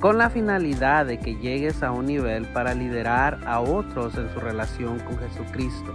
[0.00, 4.38] con la finalidad de que llegues a un nivel para liderar a otros en su
[4.38, 5.94] relación con Jesucristo.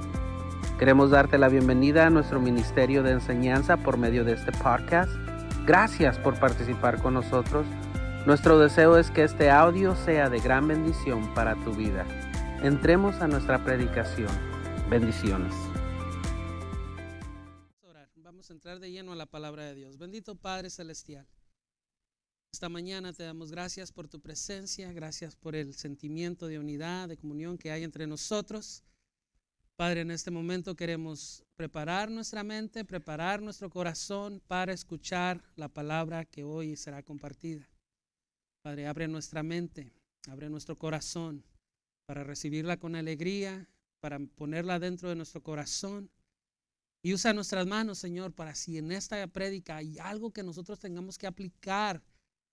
[0.78, 5.12] Queremos darte la bienvenida a nuestro ministerio de enseñanza por medio de este podcast.
[5.66, 7.66] Gracias por participar con nosotros.
[8.26, 12.06] Nuestro deseo es que este audio sea de gran bendición para tu vida.
[12.62, 14.30] Entremos a nuestra predicación.
[14.90, 15.54] Bendiciones.
[18.18, 19.98] Vamos a entrar de lleno a la palabra de Dios.
[19.98, 21.26] Bendito Padre Celestial.
[22.54, 27.18] Esta mañana te damos gracias por tu presencia, gracias por el sentimiento de unidad, de
[27.18, 28.84] comunión que hay entre nosotros.
[29.76, 36.26] Padre, en este momento queremos preparar nuestra mente, preparar nuestro corazón para escuchar la palabra
[36.26, 37.68] que hoy será compartida.
[38.62, 39.92] Padre, abre nuestra mente,
[40.30, 41.44] abre nuestro corazón
[42.06, 43.68] para recibirla con alegría,
[44.00, 46.12] para ponerla dentro de nuestro corazón.
[47.02, 51.18] Y usa nuestras manos, Señor, para si en esta prédica hay algo que nosotros tengamos
[51.18, 52.04] que aplicar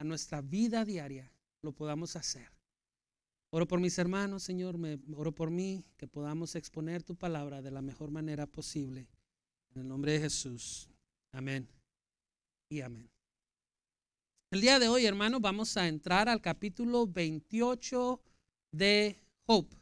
[0.01, 1.31] a nuestra vida diaria,
[1.63, 2.51] lo podamos hacer.
[3.51, 7.71] Oro por mis hermanos, Señor, me oro por mí, que podamos exponer tu palabra de
[7.71, 9.07] la mejor manera posible.
[9.75, 10.89] En el nombre de Jesús.
[11.33, 11.69] Amén.
[12.71, 13.11] Y amén.
[14.51, 18.23] El día de hoy, hermano, vamos a entrar al capítulo 28
[18.73, 19.77] de Hope.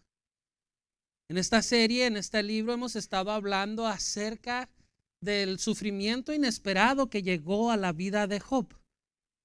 [1.29, 4.69] En esta serie, en este libro, hemos estado hablando acerca
[5.21, 8.75] del sufrimiento inesperado que llegó a la vida de Job.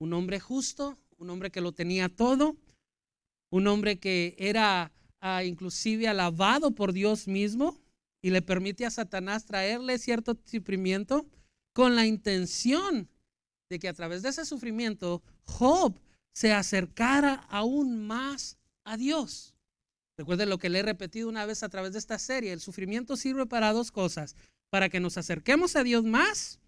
[0.03, 2.57] Un hombre justo, un hombre que lo tenía todo,
[3.49, 7.79] un hombre que era ah, inclusive alabado por Dios mismo
[8.21, 11.25] y le permite a Satanás traerle cierto sufrimiento
[11.71, 13.07] con la intención
[13.69, 15.97] de que a través de ese sufrimiento Job
[16.33, 19.55] se acercara aún más a Dios.
[20.17, 23.15] Recuerden lo que le he repetido una vez a través de esta serie, el sufrimiento
[23.15, 24.35] sirve para dos cosas,
[24.69, 26.59] para que nos acerquemos a Dios más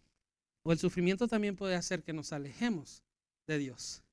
[0.64, 3.05] o el sufrimiento también puede hacer que nos alejemos
[3.48, 4.04] de Dios.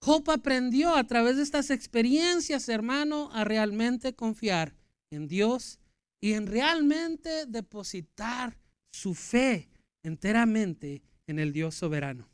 [0.00, 4.74] Job aprendió a través de estas experiencias, hermano, a realmente confiar
[5.10, 5.78] en Dios
[6.20, 8.58] y en realmente depositar
[8.92, 9.68] su fe
[10.02, 12.28] enteramente en el Dios soberano.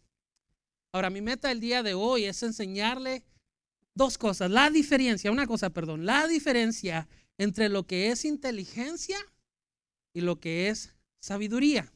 [0.93, 3.23] Ahora, mi meta el día de hoy es enseñarle
[3.95, 4.51] dos cosas.
[4.51, 9.19] La diferencia, una cosa, perdón, la diferencia entre lo que es inteligencia
[10.15, 11.93] y lo que es sabiduría.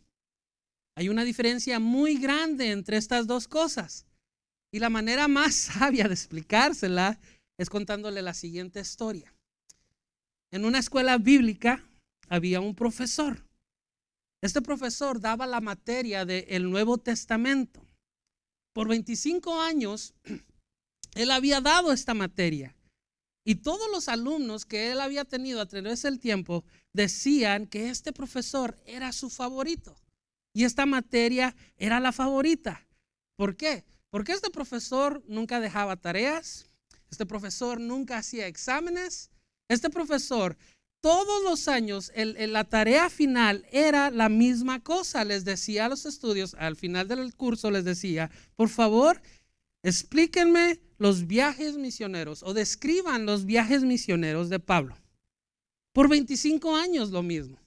[0.95, 4.07] Hay una diferencia muy grande entre estas dos cosas.
[4.73, 7.21] Y la manera más sabia de explicársela
[7.59, 9.35] es contándole la siguiente historia.
[10.51, 11.83] En una escuela bíblica
[12.29, 13.47] había un profesor.
[14.43, 17.87] Este profesor daba la materia del Nuevo Testamento.
[18.75, 20.15] Por 25 años,
[21.15, 22.75] él había dado esta materia.
[23.45, 28.13] Y todos los alumnos que él había tenido a través del tiempo decían que este
[28.13, 29.97] profesor era su favorito.
[30.53, 32.87] Y esta materia era la favorita.
[33.37, 33.85] ¿Por qué?
[34.11, 36.67] Porque este profesor nunca dejaba tareas,
[37.11, 39.31] este profesor nunca hacía exámenes,
[39.69, 40.57] este profesor
[41.03, 45.25] todos los años la tarea final era la misma cosa.
[45.25, 49.21] Les decía a los estudios, al final del curso les decía, por favor,
[49.83, 54.97] explíquenme los viajes misioneros o describan los viajes misioneros de Pablo.
[55.93, 57.59] Por 25 años lo mismo.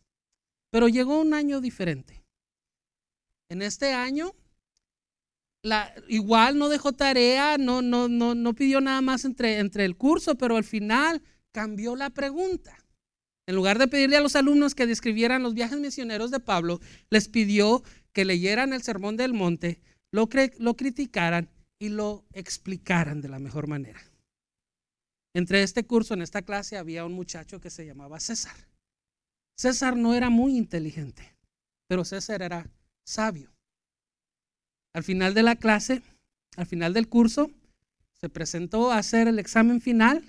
[0.71, 2.23] Pero llegó un año diferente.
[3.49, 4.33] En este año
[6.07, 10.35] igual no dejó tarea, no, no, no, no pidió nada más entre, entre el curso,
[10.35, 12.77] pero al final cambió la pregunta.
[13.47, 16.79] En lugar de pedirle a los alumnos que describieran los viajes misioneros de Pablo,
[17.09, 23.29] les pidió que leyeran el Sermón del Monte, lo, lo criticaran y lo explicaran de
[23.29, 24.01] la mejor manera.
[25.35, 28.55] Entre este curso, en esta clase, había un muchacho que se llamaba César.
[29.57, 31.35] César no era muy inteligente,
[31.87, 32.69] pero César era
[33.05, 33.55] sabio.
[34.93, 36.01] Al final de la clase,
[36.57, 37.51] al final del curso,
[38.19, 40.23] se presentó a hacer el examen final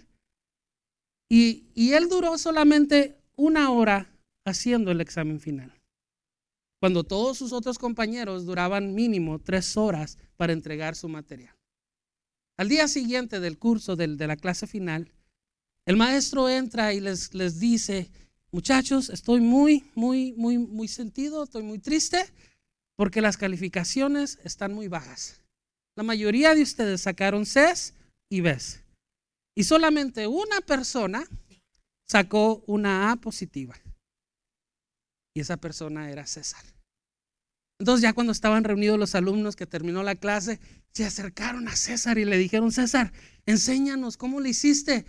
[1.29, 4.09] y, él duró solamente una hora
[4.45, 5.73] haciendo el examen final,
[6.79, 11.55] cuando todos sus otros compañeros duraban mínimo tres horas para entregar su material.
[12.57, 15.11] Al día siguiente del curso de la clase final,
[15.85, 18.11] el maestro entra y les, les dice,
[18.51, 22.19] muchachos, estoy muy, muy, muy, muy sentido, estoy muy triste
[22.97, 25.43] porque las calificaciones están muy bajas.
[25.97, 27.95] La mayoría de ustedes sacaron Cs
[28.31, 28.81] y Bs.
[29.57, 31.27] Y solamente una persona
[32.07, 33.75] sacó una A positiva.
[35.35, 36.65] Y esa persona era César.
[37.79, 40.61] Entonces ya cuando estaban reunidos los alumnos que terminó la clase,
[40.93, 43.13] se acercaron a César y le dijeron, César,
[43.45, 45.05] enséñanos, ¿cómo lo hiciste?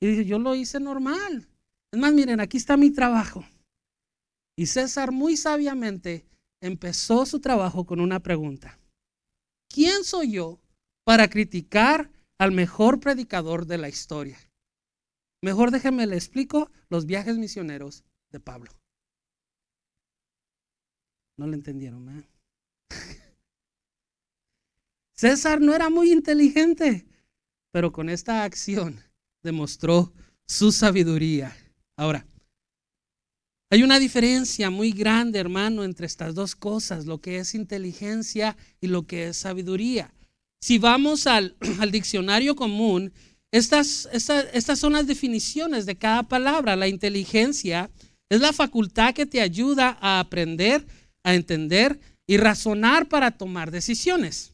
[0.00, 1.48] Y dije, yo lo hice normal.
[1.90, 3.44] Es más, miren, aquí está mi trabajo.
[4.56, 6.26] Y César muy sabiamente
[6.62, 8.78] empezó su trabajo con una pregunta.
[9.68, 10.60] ¿Quién soy yo
[11.04, 14.38] para criticar al mejor predicador de la historia?
[15.42, 18.70] Mejor déjenme le explico los viajes misioneros de Pablo.
[21.36, 22.28] No le entendieron, ¿eh?
[25.16, 27.06] César no era muy inteligente,
[27.72, 29.00] pero con esta acción
[29.42, 30.12] demostró
[30.46, 31.56] su sabiduría.
[31.96, 32.26] Ahora,
[33.72, 38.88] hay una diferencia muy grande, hermano, entre estas dos cosas, lo que es inteligencia y
[38.88, 40.12] lo que es sabiduría.
[40.60, 41.56] Si vamos al,
[41.90, 43.14] diccionario común,
[43.50, 46.76] estas, estas son las definiciones de cada palabra.
[46.76, 47.88] La inteligencia
[48.28, 50.86] es la facultad que te ayuda a aprender,
[51.22, 54.52] a entender y razonar para tomar decisiones.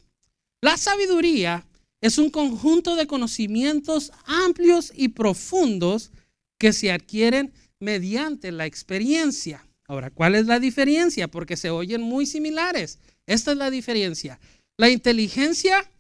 [0.63, 1.67] La sabiduría
[2.01, 6.13] es un conjunto de conocimientos amplios y profundos
[6.57, 9.67] que se adquieren mediante la experiencia.
[9.87, 11.29] Ahora, ¿cuál es la diferencia?
[11.29, 12.99] Porque se oyen muy similares.
[13.27, 14.39] Esta es la diferencia.
[14.77, 15.91] La inteligencia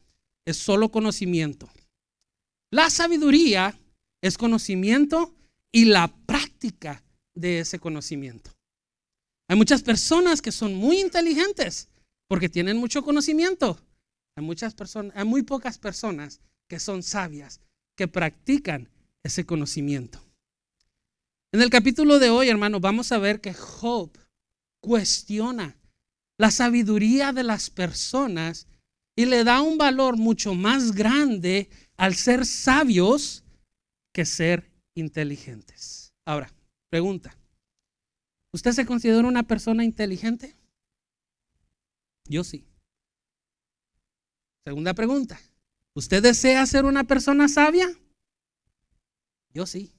[0.46, 1.68] es solo conocimiento.
[2.70, 3.78] La sabiduría
[4.22, 5.34] es conocimiento
[5.72, 7.02] y la práctica
[7.34, 8.50] de ese conocimiento.
[9.48, 11.88] Hay muchas personas que son muy inteligentes
[12.28, 13.80] porque tienen mucho conocimiento.
[14.36, 17.60] Hay muchas personas, hay muy pocas personas que son sabias,
[17.96, 18.88] que practican
[19.22, 20.20] ese conocimiento.
[21.50, 24.10] En el capítulo de hoy, hermano, vamos a ver que Job
[24.80, 25.76] cuestiona
[26.36, 28.66] la sabiduría de las personas
[29.16, 33.44] y le da un valor mucho más grande al ser sabios
[34.12, 36.12] que ser inteligentes.
[36.26, 36.52] Ahora,
[36.90, 37.34] pregunta.
[38.52, 40.54] ¿Usted se considera una persona inteligente?
[42.26, 42.66] Yo sí.
[44.64, 45.40] Segunda pregunta.
[45.94, 47.88] ¿Usted desea ser una persona sabia?
[49.54, 49.97] Yo sí.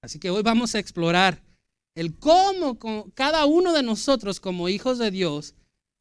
[0.00, 1.42] Así que hoy vamos a explorar
[1.94, 2.78] el cómo
[3.14, 5.54] cada uno de nosotros como hijos de Dios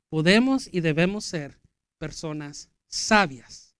[0.10, 1.60] podemos y debemos ser
[1.98, 3.76] personas sabias.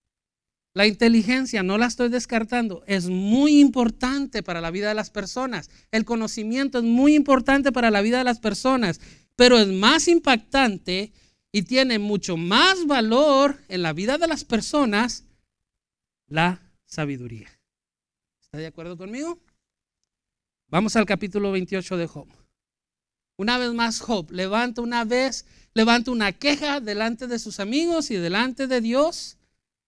[0.74, 5.70] La inteligencia, no la estoy descartando, es muy importante para la vida de las personas.
[5.90, 9.00] El conocimiento es muy importante para la vida de las personas,
[9.34, 11.12] pero es más impactante
[11.50, 15.24] y tiene mucho más valor en la vida de las personas
[16.26, 17.48] la sabiduría.
[18.40, 19.40] ¿Está de acuerdo conmigo?
[20.70, 22.28] Vamos al capítulo 28 de Job.
[23.38, 28.16] Una vez más Job levanta una vez, levanta una queja delante de sus amigos y
[28.16, 29.38] delante de Dios,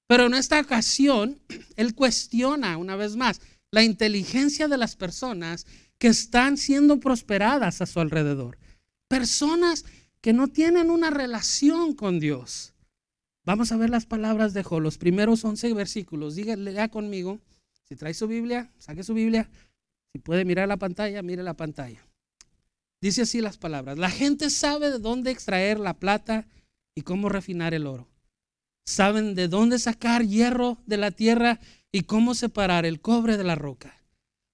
[0.06, 1.38] pero en esta ocasión
[1.76, 5.66] él cuestiona una vez más la inteligencia de las personas
[5.98, 8.56] que están siendo prosperadas a su alrededor.
[9.06, 9.84] Personas
[10.22, 12.72] que no tienen una relación con Dios.
[13.44, 16.36] Vamos a ver las palabras de Job, los primeros 11 versículos.
[16.36, 17.38] Dígale, lea conmigo.
[17.84, 19.50] Si trae su Biblia, saque su Biblia.
[20.12, 22.04] Si puede mirar la pantalla, mire la pantalla.
[23.00, 23.98] Dice así las palabras.
[23.98, 26.46] La gente sabe de dónde extraer la plata
[26.94, 28.08] y cómo refinar el oro.
[28.84, 31.60] Saben de dónde sacar hierro de la tierra
[31.92, 34.00] y cómo separar el cobre de la roca.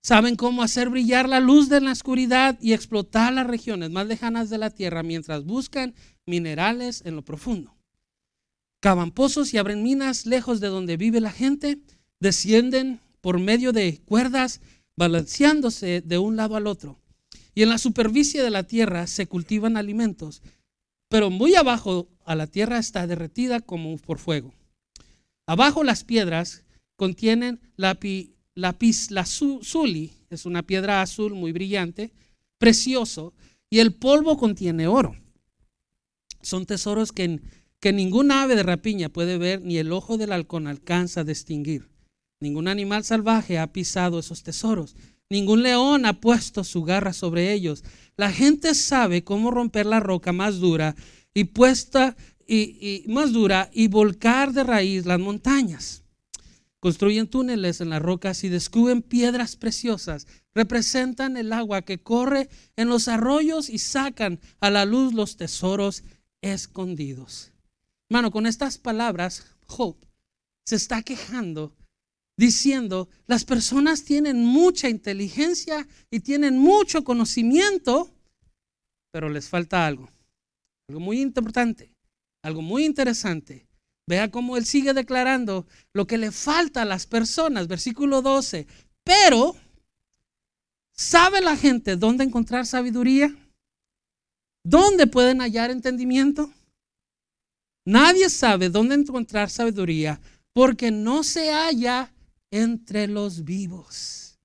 [0.02, 4.50] Saben cómo hacer brillar la luz de la oscuridad y explotar las regiones más lejanas
[4.50, 5.94] de la tierra mientras buscan
[6.26, 7.74] minerales en lo profundo.
[8.80, 11.80] Cavan pozos y abren minas lejos de donde vive la gente.
[12.20, 14.60] Descienden por medio de cuerdas
[14.96, 16.98] balanceándose de un lado al otro.
[17.54, 20.42] Y en la superficie de la tierra se cultivan alimentos,
[21.08, 24.52] pero muy abajo a la tierra está derretida como por fuego.
[25.46, 26.64] Abajo las piedras
[26.96, 32.12] contienen lapi, lapis lazuli, es una piedra azul muy brillante,
[32.58, 33.32] precioso,
[33.70, 35.16] y el polvo contiene oro.
[36.42, 37.40] Son tesoros que,
[37.80, 41.88] que ningún ave de rapiña puede ver, ni el ojo del halcón alcanza a distinguir.
[42.40, 44.94] Ningún animal salvaje ha pisado esos tesoros.
[45.30, 47.82] Ningún león ha puesto su garra sobre ellos.
[48.16, 50.94] La gente sabe cómo romper la roca más dura
[51.34, 52.16] y puesta
[52.46, 56.04] y, más dura y volcar de raíz las montañas.
[56.78, 60.26] Construyen túneles en las rocas y descubren piedras preciosas.
[60.54, 66.04] Representan el agua que corre en los arroyos y sacan a la luz los tesoros
[66.42, 67.52] escondidos.
[68.08, 69.96] Hermano, con estas palabras, Job
[70.64, 71.74] se está quejando
[72.36, 78.10] diciendo, las personas tienen mucha inteligencia y tienen mucho conocimiento,
[79.12, 80.08] pero les falta algo,
[80.88, 81.92] algo muy importante,
[82.44, 83.66] algo muy interesante.
[84.08, 87.66] Vea cómo él sigue declarando lo que le falta a las personas.
[87.66, 88.66] Versículo 12.
[89.02, 89.56] Pero,
[90.94, 93.34] ¿sabe la gente dónde encontrar sabiduría?
[94.64, 96.52] ¿Dónde pueden hallar entendimiento?
[97.84, 100.20] Nadie sabe dónde encontrar sabiduría
[100.52, 102.12] porque no se halla
[102.50, 104.38] entre los vivos.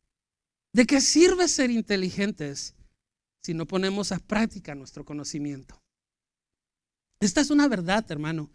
[0.73, 2.75] ¿De qué sirve ser inteligentes
[3.43, 5.81] si no ponemos a práctica nuestro conocimiento?
[7.19, 8.49] Esta es una verdad, hermano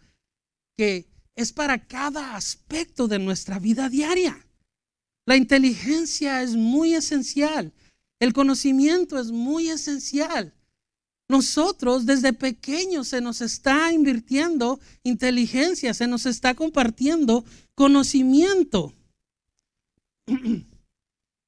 [0.77, 4.45] que es para cada aspecto de nuestra vida diaria.
[5.25, 7.73] La inteligencia es muy esencial.
[8.19, 10.53] El conocimiento es muy esencial.
[11.29, 17.43] Nosotros desde pequeños se nos está invirtiendo inteligencia, se nos está compartiendo
[17.75, 18.93] conocimiento.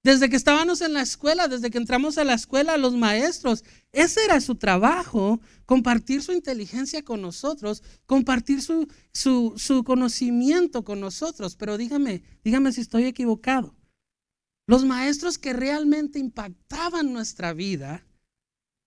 [0.01, 4.23] Desde que estábamos en la escuela, desde que entramos a la escuela, los maestros, ese
[4.23, 11.57] era su trabajo, compartir su inteligencia con nosotros, compartir su, su, conocimiento con nosotros.
[11.57, 13.75] Pero dígame, dígame si estoy equivocado.
[14.67, 18.05] Los maestros que realmente impactaban nuestra vida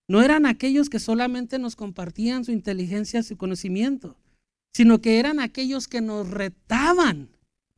[0.08, 4.16] no eran aquellos que solamente nos compartían su inteligencia, su conocimiento,
[4.72, 7.36] sino que eran aquellos que nos retaban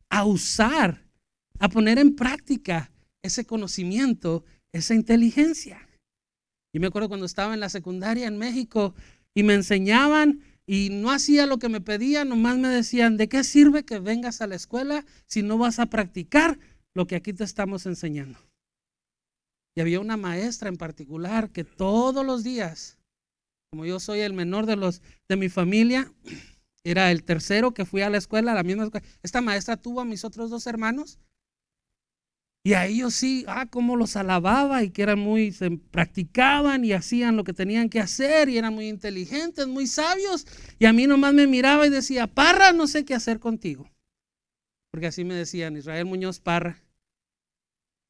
[0.09, 1.04] a usar,
[1.59, 2.91] a poner en práctica
[3.23, 5.87] ese conocimiento, esa inteligencia.
[6.73, 8.93] Y me acuerdo cuando estaba en la secundaria en México
[9.33, 13.43] y me enseñaban y no hacía lo que me pedían, nomás me decían, ¿de qué
[13.43, 16.59] sirve que vengas a la escuela si no vas a practicar
[16.93, 18.39] lo que aquí te estamos enseñando?
[19.75, 22.97] Y había una maestra en particular que todos los días,
[23.71, 26.11] como yo soy el menor de los de mi familia,
[26.83, 29.05] era el tercero que fui a la escuela, a la misma escuela.
[29.21, 31.19] Esta maestra tuvo a mis otros dos hermanos
[32.65, 36.93] y a ellos sí, ah, cómo los alababa y que eran muy, se practicaban y
[36.93, 40.47] hacían lo que tenían que hacer y eran muy inteligentes, muy sabios.
[40.79, 43.87] Y a mí nomás me miraba y decía, Parra, no sé qué hacer contigo.
[44.89, 46.81] Porque así me decían, Israel Muñoz Parra.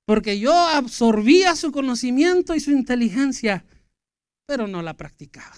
[0.06, 3.66] Porque yo absorbía su conocimiento y su inteligencia,
[4.46, 5.58] pero no la practicaba.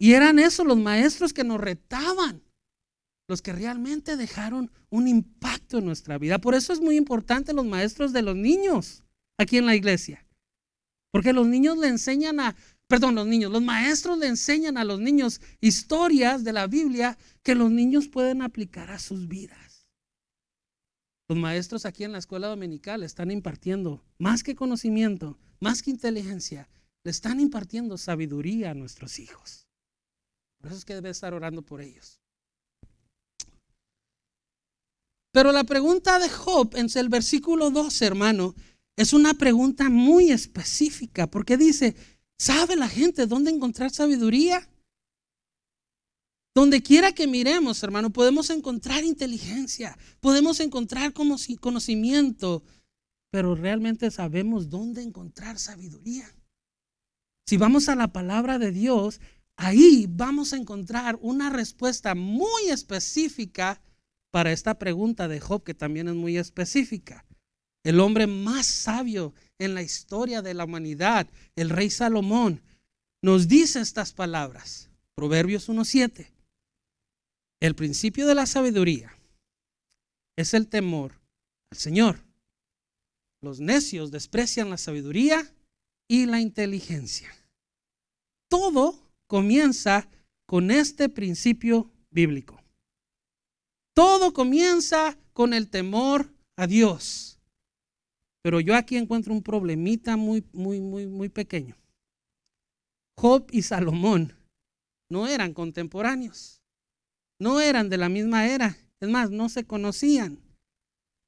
[0.00, 2.42] Y eran esos los maestros que nos retaban
[3.28, 6.38] los que realmente dejaron un impacto en nuestra vida.
[6.38, 9.02] Por eso es muy importante los maestros de los niños
[9.38, 10.24] aquí en la iglesia.
[11.10, 12.56] Porque los niños le enseñan a,
[12.86, 17.54] perdón, los niños, los maestros le enseñan a los niños historias de la Biblia que
[17.54, 19.88] los niños pueden aplicar a sus vidas.
[21.28, 26.68] Los maestros aquí en la escuela dominical están impartiendo más que conocimiento, más que inteligencia,
[27.02, 29.66] le están impartiendo sabiduría a nuestros hijos.
[30.60, 32.20] Por eso es que debe estar orando por ellos.
[35.36, 38.54] Pero la pregunta de Job en el versículo 12, hermano,
[38.96, 41.94] es una pregunta muy específica, porque dice,
[42.38, 44.66] ¿sabe la gente dónde encontrar sabiduría?
[46.54, 52.64] Donde quiera que miremos, hermano, podemos encontrar inteligencia, podemos encontrar conocimiento,
[53.30, 56.34] pero realmente sabemos dónde encontrar sabiduría.
[57.46, 59.20] Si vamos a la palabra de Dios,
[59.58, 63.82] ahí vamos a encontrar una respuesta muy específica
[64.36, 67.24] para esta pregunta de Job, que también es muy específica.
[67.82, 72.60] El hombre más sabio en la historia de la humanidad, el rey Salomón,
[73.22, 74.90] nos dice estas palabras.
[75.14, 76.30] Proverbios 1.7.
[77.62, 79.16] El principio de la sabiduría
[80.36, 81.12] es el temor
[81.72, 82.22] al Señor.
[83.40, 85.50] Los necios desprecian la sabiduría
[86.10, 87.34] y la inteligencia.
[88.50, 90.10] Todo comienza
[90.44, 92.55] con este principio bíblico.
[93.96, 97.38] Todo comienza con el temor a Dios.
[98.42, 101.78] Pero yo aquí encuentro un problemita muy, muy, muy, muy pequeño.
[103.18, 104.34] Job y Salomón
[105.10, 106.60] no eran contemporáneos.
[107.40, 108.76] No eran de la misma era.
[109.00, 110.38] Es más, no se conocían.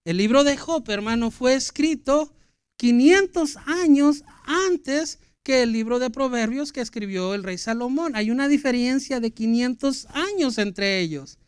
[0.06, 2.34] El libro de Job, hermano, fue escrito
[2.78, 8.14] 500 años antes que el libro de Proverbios que escribió el rey Salomón.
[8.14, 11.38] Hay una diferencia de 500 años entre ellos.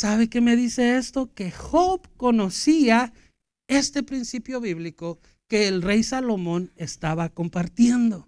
[0.00, 1.30] ¿Sabe qué me dice esto?
[1.34, 3.12] Que Job conocía
[3.68, 8.26] este principio bíblico que el rey Salomón estaba compartiendo.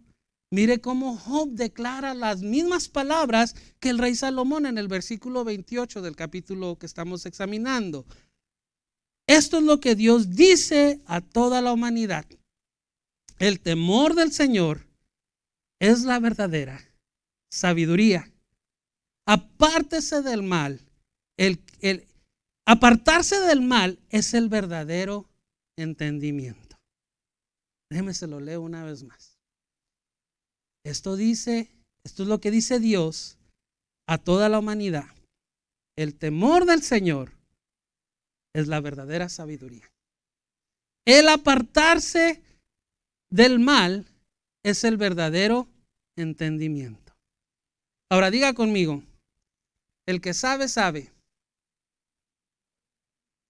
[0.50, 6.02] Mire cómo Job declara las mismas palabras que el rey Salomón en el versículo 28
[6.02, 8.04] del capítulo que estamos examinando.
[9.26, 12.26] Esto es lo que Dios dice a toda la humanidad.
[13.38, 14.86] El temor del Señor
[15.80, 16.82] es la verdadera
[17.50, 18.30] sabiduría.
[19.24, 20.91] Apártese del mal
[21.42, 22.06] el,
[22.66, 25.28] apartarse del mal es el verdadero
[25.76, 26.76] entendimiento.
[27.90, 29.38] Déjeme se lo leo una vez más.
[30.84, 31.70] Esto dice,
[32.04, 33.38] esto es lo que dice Dios
[34.08, 35.08] a toda la humanidad.
[35.96, 37.32] El temor del Señor
[38.54, 39.90] es la verdadera sabiduría.
[41.06, 42.42] El apartarse
[43.30, 44.06] del mal
[44.64, 45.68] es el verdadero
[46.16, 47.12] entendimiento.
[48.10, 49.02] Ahora diga conmigo,
[50.06, 51.11] el que sabe, sabe.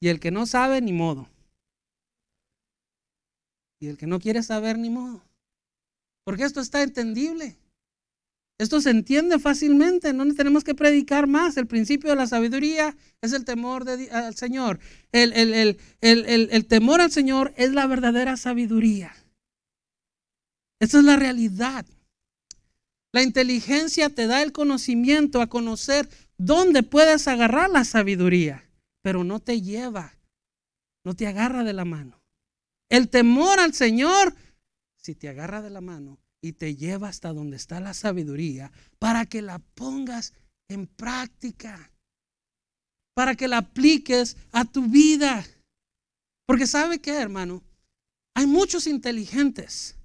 [0.03, 1.29] Y el que no sabe, ni modo.
[3.79, 5.23] Y el que no quiere saber, ni modo.
[6.25, 7.57] Porque esto está entendible.
[8.59, 11.57] Esto se entiende fácilmente, no tenemos que predicar más.
[11.57, 14.81] El principio de la sabiduría es el temor al Señor.
[15.13, 19.15] El, el, temor al Señor es la verdadera sabiduría.
[20.81, 21.87] Esa es la realidad.
[23.13, 28.65] La inteligencia te da el conocimiento a conocer dónde puedes agarrar la sabiduría,
[29.03, 30.17] pero no te lleva,
[31.05, 32.23] no te agarra de la mano.
[32.89, 34.35] El temor al Señor,
[34.97, 39.27] si te agarra de la mano, y te lleva hasta donde está la sabiduría para
[39.27, 40.35] que la pongas
[40.69, 41.93] en práctica,
[43.15, 45.45] para que la apliques a tu vida.
[46.47, 47.63] Porque sabe qué, hermano,
[48.35, 49.97] hay muchos inteligentes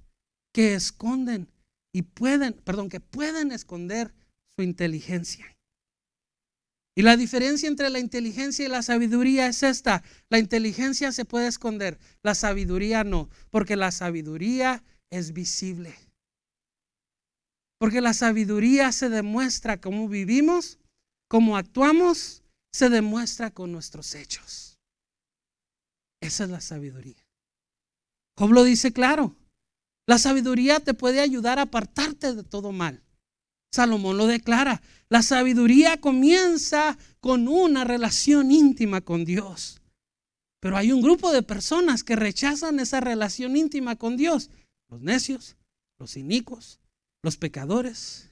[0.54, 1.50] que esconden
[1.92, 4.14] y pueden, perdón, que pueden esconder
[4.56, 5.57] su inteligencia.
[6.98, 10.02] Y la diferencia entre la inteligencia y la sabiduría es esta.
[10.30, 15.94] La inteligencia se puede esconder, la sabiduría no, porque la sabiduría es visible.
[17.78, 20.80] Porque la sabiduría se demuestra cómo vivimos,
[21.28, 22.42] cómo actuamos,
[22.74, 24.80] se demuestra con nuestros hechos.
[26.20, 27.24] Esa es la sabiduría.
[28.40, 29.36] Job lo dice claro.
[30.08, 33.04] La sabiduría te puede ayudar a apartarte de todo mal.
[33.78, 34.82] Salomón lo declara.
[35.08, 39.82] La sabiduría comienza con una relación íntima con Dios.
[40.60, 44.50] Pero hay un grupo de personas que rechazan esa relación íntima con Dios.
[44.90, 45.58] Los necios,
[46.00, 46.80] los inicuos,
[47.22, 48.32] los pecadores,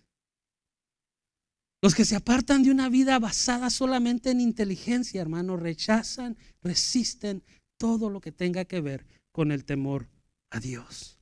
[1.80, 7.44] los que se apartan de una vida basada solamente en inteligencia, hermano, rechazan, resisten
[7.78, 10.10] todo lo que tenga que ver con el temor
[10.50, 11.20] a Dios.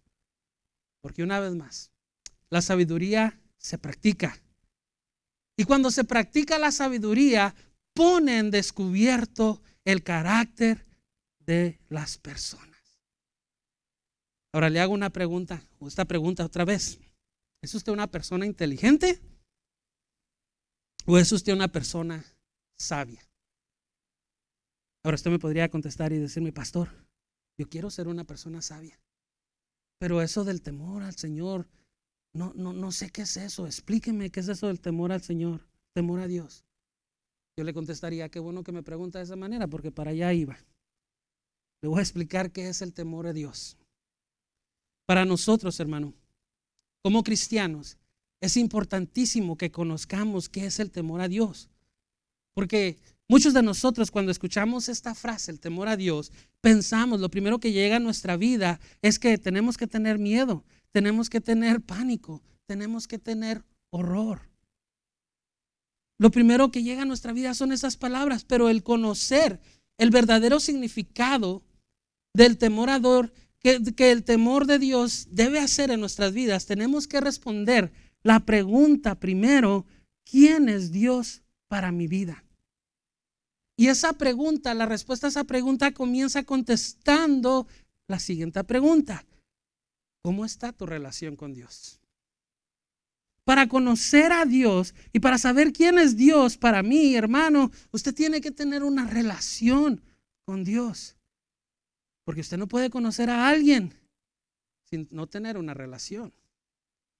[1.01, 1.91] Porque una vez más,
[2.49, 4.39] la sabiduría se practica.
[5.57, 7.55] Y cuando se practica la sabiduría,
[7.93, 10.85] pone en descubierto el carácter
[11.39, 12.69] de las personas.
[14.53, 16.99] Ahora le hago una pregunta, o esta pregunta otra vez.
[17.61, 19.21] ¿Es usted una persona inteligente?
[21.05, 22.23] ¿O es usted una persona
[22.77, 23.25] sabia?
[25.03, 26.89] Ahora usted me podría contestar y decirme, pastor,
[27.57, 28.99] yo quiero ser una persona sabia.
[29.99, 31.67] Pero eso del temor al Señor,
[32.33, 33.65] no, no, no sé qué es eso.
[33.65, 36.65] Explíqueme qué es eso del temor al Señor, temor a Dios.
[37.55, 40.57] Yo le contestaría, qué bueno que me pregunta de esa manera, porque para allá iba.
[41.81, 43.77] Le voy a explicar qué es el temor a Dios.
[45.05, 46.13] Para nosotros, hermano,
[47.03, 47.97] como cristianos,
[48.41, 51.69] es importantísimo que conozcamos qué es el temor a Dios.
[52.53, 57.59] Porque muchos de nosotros cuando escuchamos esta frase, el temor a Dios, pensamos, lo primero
[57.59, 62.41] que llega a nuestra vida es que tenemos que tener miedo, tenemos que tener pánico,
[62.65, 64.49] tenemos que tener horror.
[66.19, 69.59] Lo primero que llega a nuestra vida son esas palabras, pero el conocer
[69.97, 71.63] el verdadero significado
[72.33, 77.07] del temor a Dios que, el temor de Dios debe hacer en nuestras vidas, tenemos
[77.07, 79.85] que responder la pregunta primero,
[80.29, 82.43] ¿quién es Dios para mi vida?
[83.77, 87.67] Y esa pregunta, la respuesta a esa pregunta comienza contestando
[88.07, 89.25] la siguiente pregunta.
[90.23, 91.99] ¿Cómo está tu relación con Dios?
[93.43, 98.39] Para conocer a Dios y para saber quién es Dios para mí, hermano, usted tiene
[98.39, 100.01] que tener una relación
[100.45, 101.17] con Dios.
[102.23, 103.93] Porque usted no puede conocer a alguien
[104.89, 106.33] sin no tener una relación.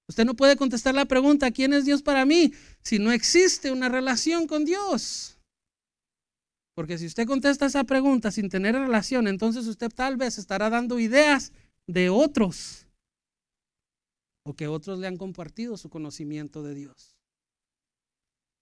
[0.07, 2.53] Usted no puede contestar la pregunta, ¿quién es Dios para mí?
[2.81, 5.37] Si no existe una relación con Dios.
[6.73, 10.99] Porque si usted contesta esa pregunta sin tener relación, entonces usted tal vez estará dando
[10.99, 11.51] ideas
[11.85, 12.82] de otros
[14.43, 17.15] o que otros le han compartido su conocimiento de Dios.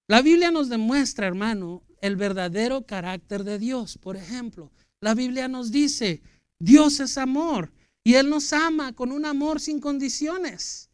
[0.08, 3.98] La Biblia nos demuestra, hermano, el verdadero carácter de Dios.
[3.98, 6.22] Por ejemplo, la Biblia nos dice,
[6.60, 7.72] Dios es amor
[8.04, 10.90] y Él nos ama con un amor sin condiciones.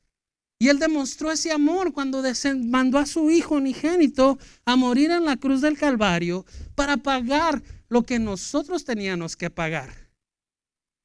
[0.60, 2.24] Y Él demostró ese amor cuando
[2.66, 6.46] mandó a su Hijo unigénito a morir en la cruz del Calvario
[6.76, 10.10] para pagar lo que nosotros teníamos que pagar.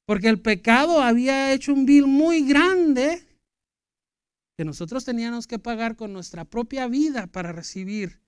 [0.05, 3.22] Porque el pecado había hecho un bill muy grande
[4.57, 8.23] que nosotros teníamos que pagar con nuestra propia vida para recibir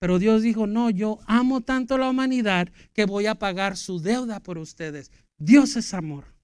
[0.00, 4.40] pero Dios dijo, no, yo amo tanto la humanidad que voy a pagar su deuda
[4.40, 5.12] por ustedes.
[5.36, 6.34] Dios es amor.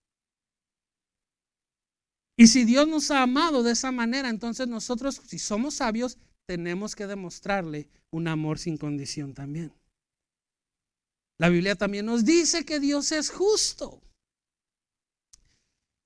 [2.37, 6.95] Y si Dios nos ha amado de esa manera, entonces nosotros, si somos sabios, tenemos
[6.95, 9.73] que demostrarle un amor sin condición también.
[11.39, 14.03] La Biblia también nos dice que Dios es justo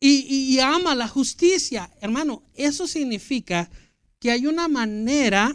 [0.00, 1.90] y, ama la justicia.
[2.00, 3.70] Hermano, eso significa
[4.18, 5.54] que hay una manera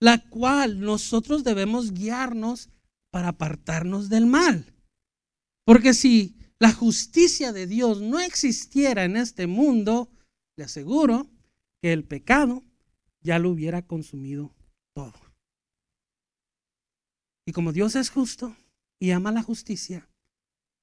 [0.00, 2.68] la cual nosotros debemos guiarnos
[3.10, 4.74] para apartarnos del mal.
[5.64, 10.10] Porque si la justicia de Dios no existiera en este mundo,
[10.56, 11.28] le aseguro
[11.80, 12.62] que el pecado
[13.22, 14.54] ya lo hubiera consumido
[14.94, 15.14] todo.
[17.46, 18.54] Y como Dios es justo
[19.00, 20.08] y ama la justicia,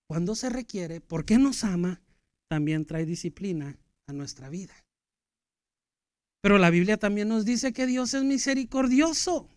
[0.08, 2.01] cuando se requiere, porque nos ama,
[2.56, 4.74] también trae disciplina a nuestra vida.
[6.41, 9.50] Pero la Biblia también nos dice que Dios es misericordioso.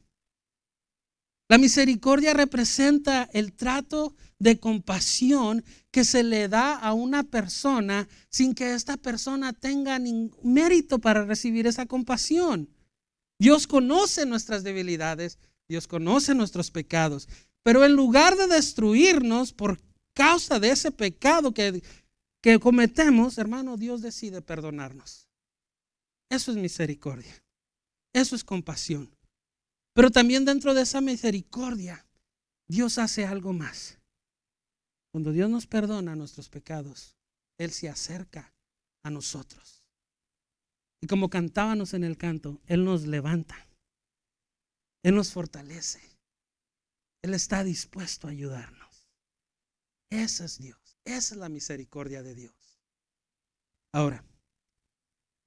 [1.48, 8.52] La misericordia representa el trato de compasión que se le da a una persona sin
[8.52, 12.68] que esta persona tenga ningún mérito para recibir esa compasión.
[13.38, 17.28] Dios conoce nuestras debilidades, Dios conoce nuestros pecados,
[17.62, 19.78] pero en lugar de destruirnos por
[20.14, 21.80] causa de ese pecado que,
[22.42, 25.28] que cometemos, hermano, Dios decide perdonarnos.
[26.30, 27.42] Eso es misericordia.
[28.12, 29.10] Eso es compasión.
[29.94, 32.06] Pero también dentro de esa misericordia,
[32.68, 33.98] Dios hace algo más.
[35.12, 37.16] Cuando Dios nos perdona nuestros pecados,
[37.58, 38.52] Él se acerca
[39.02, 39.82] a nosotros.
[41.00, 43.66] Y como cantábamos en el canto, Él nos levanta.
[45.02, 46.00] Él nos fortalece.
[47.22, 49.08] Él está dispuesto a ayudarnos.
[50.10, 50.87] Ese es Dios.
[51.08, 52.54] Esa es la misericordia de Dios.
[53.92, 54.24] Ahora,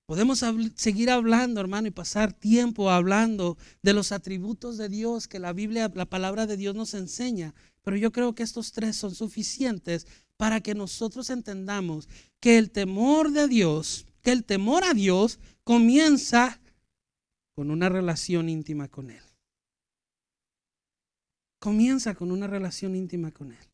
[0.08, 0.44] podemos
[0.76, 5.92] seguir hablando, hermano, y pasar tiempo hablando de los atributos de Dios que la Biblia,
[5.94, 7.54] la palabra de Dios nos enseña.
[7.84, 13.32] Pero yo creo que estos tres son suficientes para que nosotros entendamos que el temor
[13.32, 16.60] de Dios que el temor a Dios comienza
[17.56, 19.24] con una relación íntima con Él.
[21.60, 23.71] Comienza con una relación íntima con Él.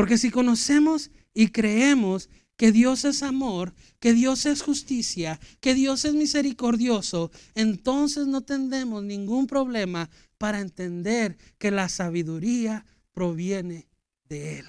[0.00, 6.06] Porque si conocemos y creemos que Dios es amor, que Dios es justicia, que Dios
[6.06, 10.08] es misericordioso, entonces no tendremos ningún problema
[10.38, 13.88] para entender que la sabiduría proviene
[14.24, 14.66] de Él.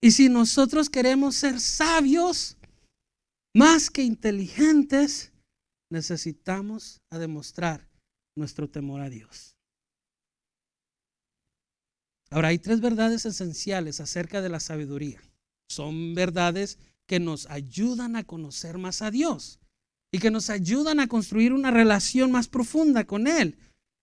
[0.00, 2.56] Y si nosotros queremos ser sabios,
[3.56, 5.32] más que inteligentes,
[5.90, 7.88] necesitamos a demostrar
[8.36, 9.55] nuestro temor a Dios.
[12.30, 15.20] Ahora, hay tres verdades esenciales acerca de la sabiduría.
[15.68, 19.60] Son verdades que nos ayudan a conocer más a Dios
[20.10, 23.56] y que nos ayudan a construir una relación más profunda con Él.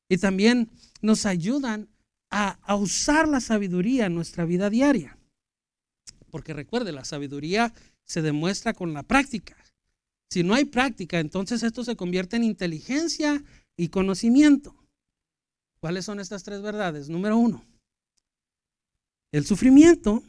[0.09, 0.69] Y también
[1.01, 1.89] nos ayudan
[2.29, 5.17] a, usar la sabiduría en nuestra vida diaria.
[6.31, 7.73] Porque recuerde, la sabiduría
[8.05, 9.55] se demuestra con la práctica.
[10.29, 13.43] Si no hay práctica, entonces esto se convierte en inteligencia
[13.77, 14.75] y conocimiento.
[15.79, 17.09] ¿Cuáles son estas tres verdades?
[17.09, 17.63] Número uno,
[19.33, 20.23] el sufrimiento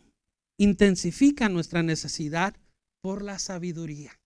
[0.59, 2.57] intensifica nuestra necesidad
[3.03, 4.19] por la sabiduría.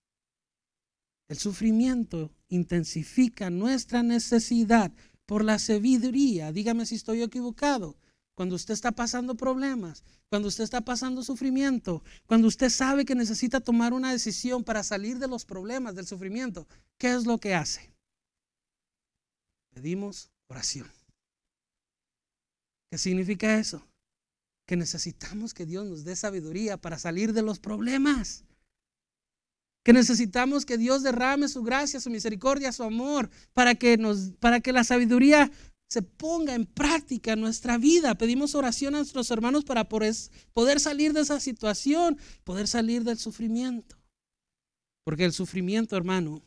[1.27, 4.93] El sufrimiento intensifica nuestra necesidad
[5.25, 6.53] por la sabiduría.
[6.53, 7.97] Dígame si estoy equivocado
[8.35, 13.59] cuando usted está pasando problemas, cuando usted está pasando sufrimiento, cuando usted sabe que necesita
[13.59, 17.91] tomar una decisión para salir de los problemas, del sufrimiento, ¿qué es lo que hace?
[19.73, 20.89] Pedimos oración.
[22.89, 23.88] ¿Qué significa eso?
[24.69, 28.43] Que necesitamos que Dios nos dé sabiduría para salir de los problemas.
[29.83, 34.59] Que necesitamos que Dios derrame su gracia, su misericordia, su amor, para que, nos, para
[34.59, 35.51] que la sabiduría
[35.87, 38.13] se ponga en práctica en nuestra vida.
[38.13, 43.97] Pedimos oración a nuestros hermanos para poder salir de esa situación, poder salir del sufrimiento.
[45.03, 46.43] Porque el sufrimiento, hermano,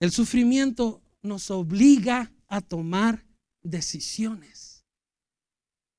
[0.00, 3.24] el sufrimiento nos obliga a tomar
[3.62, 4.69] decisiones.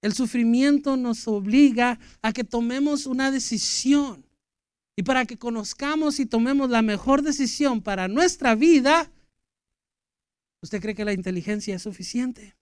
[0.01, 4.25] El sufrimiento nos obliga a que tomemos una decisión.
[4.95, 9.11] Y para que conozcamos y tomemos la mejor decisión para nuestra vida,
[10.61, 12.55] ¿Usted cree que la inteligencia es suficiente?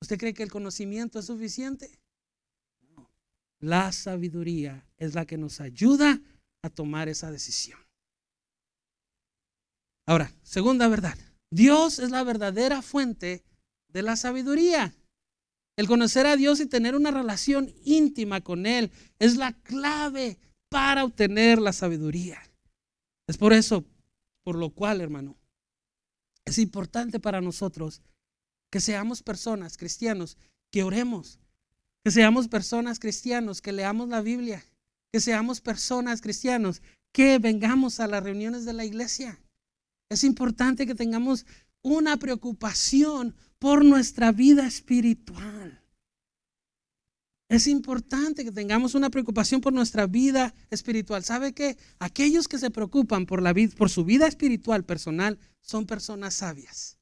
[0.00, 1.98] ¿Usted cree que el conocimiento es suficiente?
[2.94, 3.10] No.
[3.60, 6.20] La sabiduría es la que nos ayuda
[6.62, 7.78] a tomar esa decisión.
[10.06, 11.16] Ahora, segunda verdad.
[11.50, 13.42] Dios es la verdadera fuente
[13.88, 14.94] de la sabiduría.
[15.76, 21.04] El conocer a Dios y tener una relación íntima con Él es la clave para
[21.04, 22.40] obtener la sabiduría.
[23.26, 23.84] Es por eso,
[24.42, 25.36] por lo cual, hermano,
[26.44, 28.02] es importante para nosotros
[28.70, 30.36] que seamos personas, cristianos,
[30.70, 31.38] que oremos,
[32.04, 34.64] que seamos personas cristianos, que leamos la Biblia,
[35.12, 36.82] que seamos personas cristianos,
[37.12, 39.40] que vengamos a las reuniones de la iglesia.
[40.08, 41.46] Es importante que tengamos
[41.82, 43.34] una preocupación
[43.64, 45.82] por nuestra vida espiritual.
[47.48, 51.24] Es importante que tengamos una preocupación por nuestra vida espiritual.
[51.24, 51.78] ¿Sabe qué?
[51.98, 56.98] Aquellos que se preocupan por, la vida, por su vida espiritual personal son personas sabias.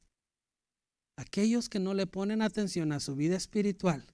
[1.17, 4.07] Aquellos que no le ponen atención a su vida espiritual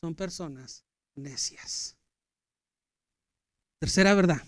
[0.00, 1.98] son personas necias.
[3.78, 4.40] Tercera verdad.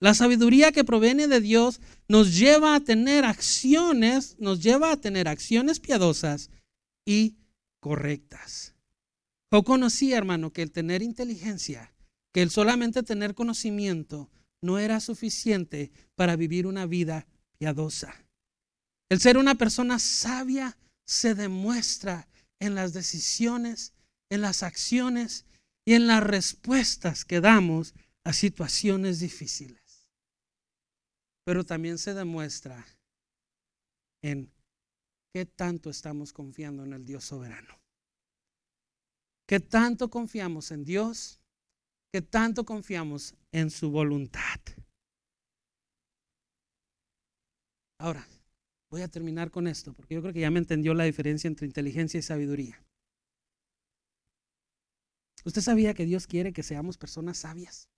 [0.00, 5.28] La sabiduría que proviene de Dios nos lleva a tener acciones, nos lleva a tener
[5.28, 6.48] acciones piadosas
[7.08, 7.38] y
[7.80, 8.74] correctas.
[9.50, 11.94] Yo conocía, hermano, que el tener inteligencia,
[12.34, 18.14] que el solamente tener conocimiento no era suficiente para vivir una vida piadosa.
[19.08, 22.28] El ser una persona sabia se demuestra
[22.60, 23.94] en las decisiones,
[24.28, 25.46] en las acciones
[25.86, 30.10] y en las respuestas que damos a situaciones difíciles.
[31.46, 32.86] Pero también se demuestra
[34.20, 34.52] en
[35.32, 37.78] qué tanto estamos confiando en el Dios soberano.
[39.46, 41.40] Qué tanto confiamos en Dios,
[42.12, 44.60] qué tanto confiamos en su voluntad.
[47.98, 48.26] Ahora,
[48.90, 51.66] voy a terminar con esto, porque yo creo que ya me entendió la diferencia entre
[51.66, 52.82] inteligencia y sabiduría.
[55.44, 57.88] ¿Usted sabía que Dios quiere que seamos personas sabias?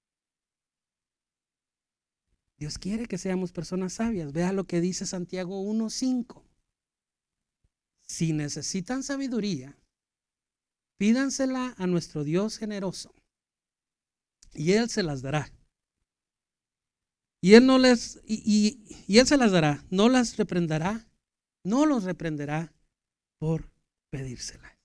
[2.56, 4.32] Dios quiere que seamos personas sabias.
[4.32, 6.49] Vea lo que dice Santiago 1.5.
[8.10, 9.78] Si necesitan sabiduría,
[10.98, 13.14] pídansela a nuestro Dios generoso
[14.52, 15.48] y Él se las dará.
[17.40, 21.08] Y Él no les, y, Él se las dará, no las reprenderá,
[21.62, 22.74] no los reprenderá
[23.38, 23.70] por
[24.10, 24.76] pedírsela.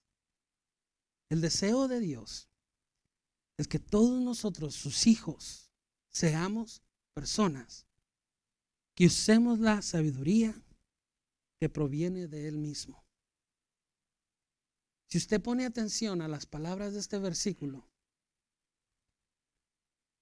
[1.28, 2.48] El deseo de Dios
[3.58, 5.72] es que todos nosotros, sus hijos,
[6.12, 6.84] seamos
[7.16, 7.88] personas
[8.94, 10.54] que usemos la sabiduría
[11.60, 13.05] que proviene de Él mismo.
[15.08, 17.88] Si usted pone atención a las palabras de este versículo,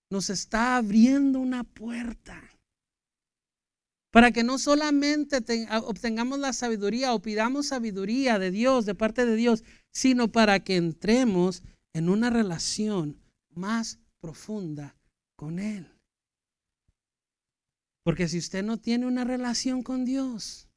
[0.10, 2.42] nos está abriendo una puerta
[4.12, 5.38] para que no solamente
[5.86, 10.76] obtengamos la sabiduría o pidamos sabiduría de Dios, de parte de Dios, sino para que
[10.76, 13.20] entremos en una relación
[13.50, 14.96] más profunda
[15.36, 15.92] con Él.
[18.04, 20.68] Porque si usted no tiene una relación con Dios,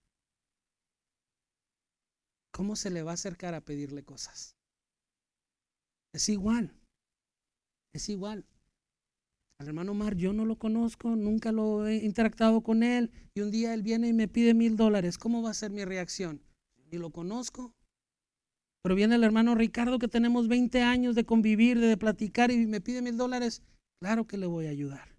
[2.56, 4.56] ¿cómo se le va a acercar a pedirle cosas?
[6.14, 6.72] Es igual,
[7.94, 8.46] es igual.
[9.60, 13.50] Al hermano Mar yo no lo conozco, nunca lo he interactuado con él y un
[13.50, 15.18] día él viene y me pide mil dólares.
[15.18, 16.40] ¿Cómo va a ser mi reacción?
[16.90, 17.74] Ni lo conozco.
[18.82, 22.80] Pero viene el hermano Ricardo que tenemos 20 años de convivir, de platicar y me
[22.80, 23.62] pide mil dólares.
[24.00, 25.15] Claro que le voy a ayudar.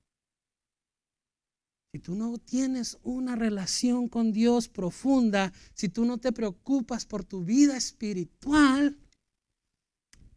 [1.97, 7.23] Si tú no tienes una relación con Dios profunda, si tú no te preocupas por
[7.23, 8.95] tu vida espiritual,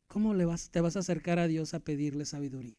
[0.06, 2.72] ¿cómo le vas, te vas a acercar a Dios a pedirle sabiduría?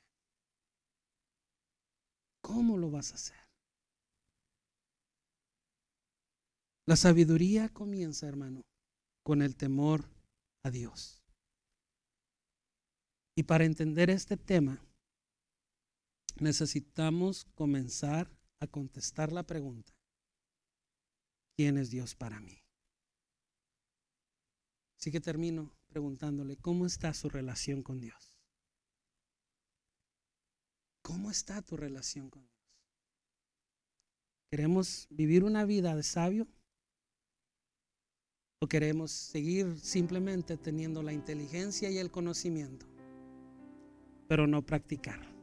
[2.42, 3.38] ¿Cómo lo vas a hacer?
[6.88, 8.64] La sabiduría comienza, hermano,
[9.24, 10.10] con el temor
[10.66, 11.22] a Dios.
[13.38, 14.84] Y para entender este tema,
[16.40, 19.92] necesitamos comenzar a contestar la pregunta,
[21.58, 22.64] ¿quién es Dios para mí?
[24.98, 28.38] Así que termino preguntándole, ¿cómo está su relación con Dios?
[31.02, 32.52] ¿Cómo está tu relación con Dios?
[34.52, 36.48] ¿Queremos vivir una vida de sabio?
[38.62, 42.86] ¿O queremos seguir simplemente teniendo la inteligencia y el conocimiento,
[44.28, 45.41] pero no practicar?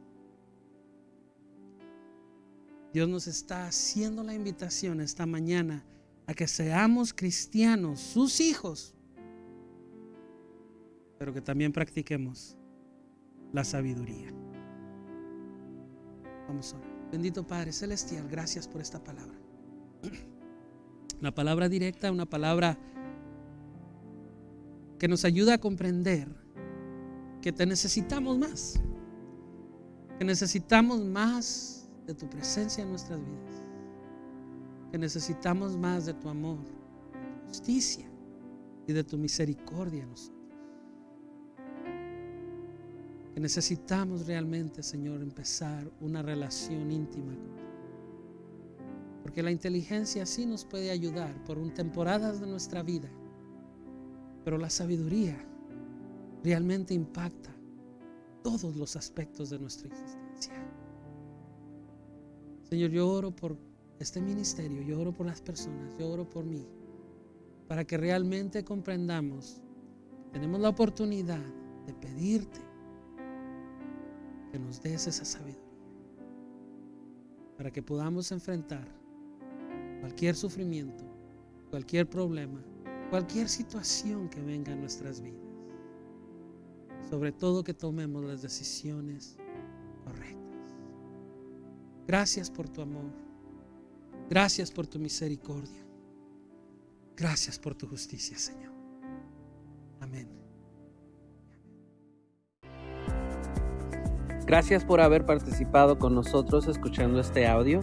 [2.93, 5.85] Dios nos está haciendo la invitación esta mañana
[6.25, 8.95] a que seamos cristianos, sus hijos,
[11.17, 12.55] pero que también practiquemos
[13.51, 14.31] la sabiduría.
[16.47, 16.89] Vamos a.
[17.11, 19.37] Bendito Padre Celestial, gracias por esta palabra.
[21.19, 22.77] Una palabra directa, una palabra
[24.97, 26.29] que nos ayuda a comprender
[27.41, 28.79] que te necesitamos más,
[30.17, 31.78] que necesitamos más
[32.09, 33.61] de tu presencia en nuestras vidas.
[34.91, 36.57] Que necesitamos más de tu amor,
[37.47, 38.09] justicia
[38.87, 40.39] y de tu misericordia en nosotros.
[43.35, 47.69] Que necesitamos realmente, Señor, empezar una relación íntima contigo.
[49.21, 53.09] Porque la inteligencia sí nos puede ayudar por un temporadas de nuestra vida.
[54.43, 55.37] Pero la sabiduría
[56.43, 57.55] realmente impacta
[58.41, 60.28] todos los aspectos de nuestra existencia.
[62.69, 63.57] Señor, yo oro por
[63.99, 66.67] este ministerio, yo oro por las personas, yo oro por mí,
[67.67, 69.59] para que realmente comprendamos,
[70.31, 71.43] tenemos la oportunidad
[71.87, 72.61] de pedirte
[74.51, 75.63] que nos des esa sabiduría,
[77.57, 78.87] para que podamos enfrentar
[79.99, 81.03] cualquier sufrimiento,
[81.71, 82.63] cualquier problema,
[83.09, 85.41] cualquier situación que venga en nuestras vidas.
[87.09, 89.38] Sobre todo que tomemos las decisiones.
[92.09, 93.05] Gracias por tu amor.
[94.31, 95.85] Gracias por tu misericordia.
[97.15, 98.73] Gracias por tu justicia, Señor.
[99.99, 100.27] Amén.
[104.47, 107.81] Gracias por haber participado con nosotros escuchando este audio.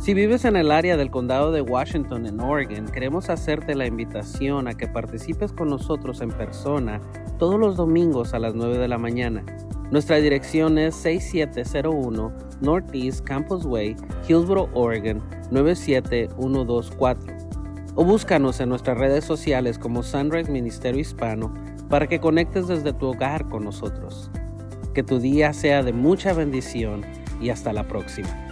[0.00, 4.68] Si vives en el área del condado de Washington, en Oregon, queremos hacerte la invitación
[4.68, 6.98] a que participes con nosotros en persona
[7.38, 9.44] todos los domingos a las 9 de la mañana.
[9.90, 13.96] Nuestra dirección es 6701 Northeast Campus Way,
[14.28, 17.36] Hillsboro, Oregon 97124.
[17.96, 21.52] O búscanos en nuestras redes sociales como Sunrise Ministerio Hispano
[21.88, 24.30] para que conectes desde tu hogar con nosotros.
[24.94, 27.04] Que tu día sea de mucha bendición
[27.40, 28.49] y hasta la próxima.